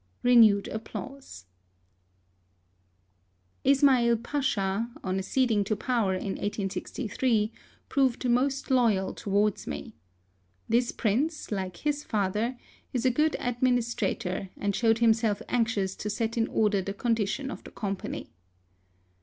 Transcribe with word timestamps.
(Renewed 0.23 0.67
applause.) 0.69 1.45
I 3.63 3.69
74 3.69 3.69
HISTORY 3.69 3.69
OF 3.69 3.71
Ismail 3.71 4.17
Pacha, 4.23 4.89
on 5.03 5.19
acceding 5.19 5.63
to 5.65 5.75
power 5.75 6.15
in 6.15 6.29
1863, 6.41 7.51
proved 7.87 8.27
most 8.27 8.71
loyal 8.71 9.13
towards 9.13 9.67
me. 9.67 9.93
This 10.67 10.91
prince, 10.91 11.51
like 11.51 11.77
his 11.77 12.03
father, 12.03 12.57
is 12.91 13.05
a 13.05 13.11
good 13.11 13.33
adminis 13.39 13.93
trator, 13.93 14.49
and 14.57 14.75
showed 14.75 14.97
himself 14.97 15.39
anxious 15.47 15.95
to 15.97 16.09
set 16.09 16.35
in 16.35 16.47
order 16.47 16.81
the 16.81 16.95
condition 16.95 17.51
of 17.51 17.63
the 17.63 17.69
Company. 17.69 18.31